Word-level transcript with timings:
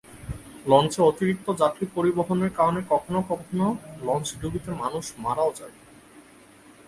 লঞ্চে 0.65 0.99
অতিরিক্ত 1.01 1.47
যাত্রী 1.61 1.85
পরিবহনের 1.95 2.51
কারণে 2.57 2.81
কখনো 2.89 3.19
কখনো 3.29 3.65
লঞ্চডুবিতে 4.01 4.71
মানুষ 4.83 5.05
মারাও 5.17 5.51
যায়। 5.59 5.75